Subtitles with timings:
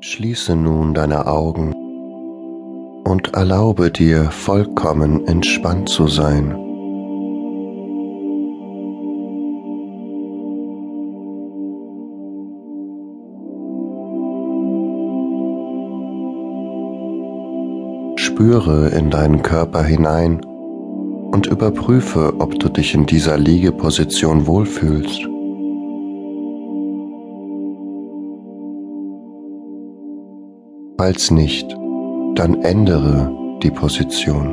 [0.00, 1.72] Schließe nun deine Augen
[3.04, 6.50] und erlaube dir vollkommen entspannt zu sein.
[18.16, 20.40] Spüre in deinen Körper hinein
[21.32, 25.28] und überprüfe, ob du dich in dieser Liegeposition wohlfühlst.
[31.00, 31.70] Falls nicht,
[32.34, 34.46] dann ändere die Position.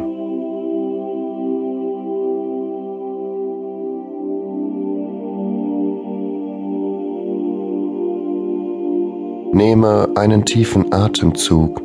[9.54, 11.82] Nehme einen tiefen Atemzug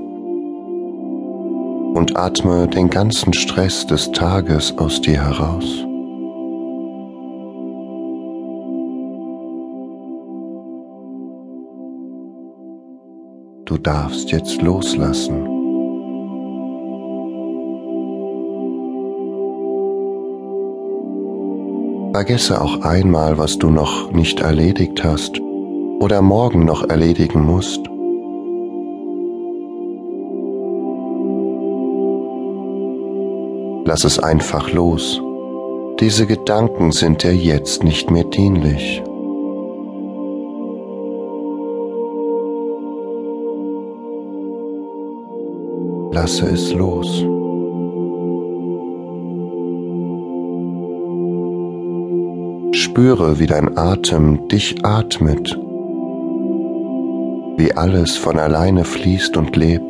[1.95, 5.87] und atme den ganzen Stress des Tages aus dir heraus.
[13.71, 15.47] Du darfst jetzt loslassen.
[22.13, 25.41] Vergesse auch einmal, was du noch nicht erledigt hast
[26.01, 27.79] oder morgen noch erledigen musst.
[33.87, 35.23] Lass es einfach los.
[36.01, 39.05] Diese Gedanken sind dir jetzt nicht mehr dienlich.
[46.13, 47.25] Lasse es los.
[52.73, 55.57] Spüre, wie dein Atem dich atmet,
[57.57, 59.85] wie alles von alleine fließt und lebt.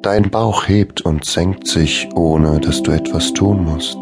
[0.00, 3.98] Dein Bauch hebt und senkt sich, ohne dass du etwas tun musst.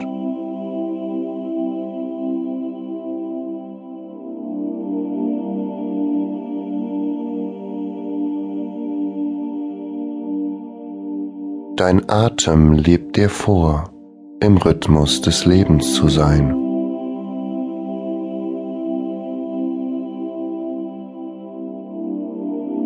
[11.84, 13.90] Dein Atem lebt dir vor,
[14.38, 16.54] im Rhythmus des Lebens zu sein.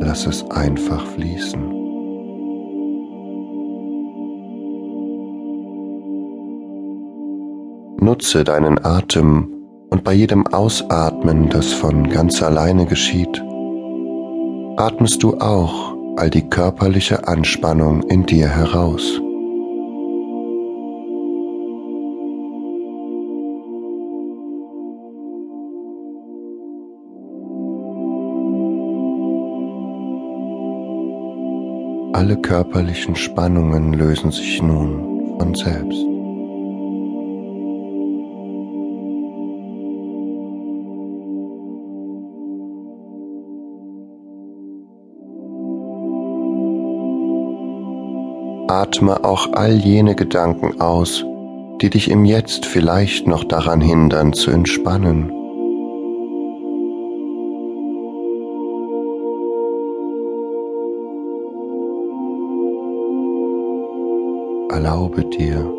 [0.00, 1.60] Lass es einfach fließen.
[8.00, 9.52] Nutze deinen Atem
[9.90, 13.44] und bei jedem Ausatmen, das von ganz alleine geschieht,
[14.78, 19.20] atmest du auch all die körperliche Anspannung in dir heraus.
[32.14, 36.15] Alle körperlichen Spannungen lösen sich nun von selbst.
[48.68, 51.24] Atme auch all jene Gedanken aus,
[51.80, 55.30] die dich im Jetzt vielleicht noch daran hindern zu entspannen.
[64.68, 65.72] Erlaube dir,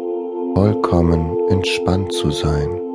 [0.56, 2.87] vollkommen entspannt zu sein.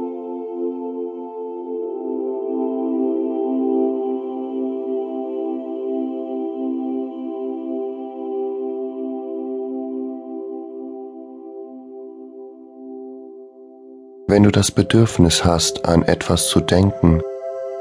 [14.32, 17.20] Wenn du das Bedürfnis hast, an etwas zu denken,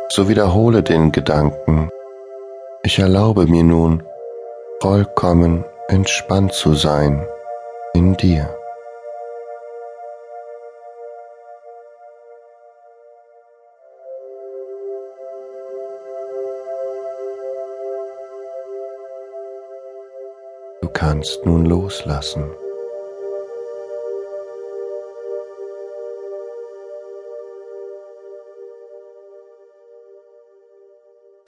[0.09, 1.89] so wiederhole den Gedanken,
[2.83, 4.03] ich erlaube mir nun,
[4.81, 7.25] vollkommen entspannt zu sein
[7.93, 8.53] in dir.
[20.81, 22.43] Du kannst nun loslassen.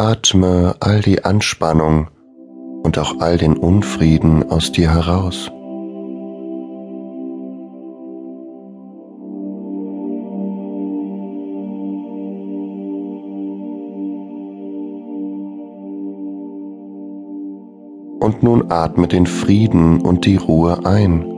[0.03, 2.09] Atme all die Anspannung
[2.83, 5.47] und auch all den Unfrieden aus dir heraus.
[18.19, 21.32] Und nun atme den Frieden und die Ruhe ein.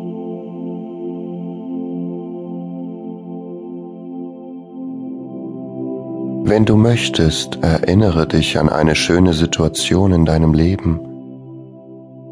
[6.48, 11.00] Wenn du möchtest, erinnere dich an eine schöne Situation in deinem Leben,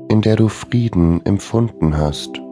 [0.07, 2.42] in der du Frieden empfunden hast.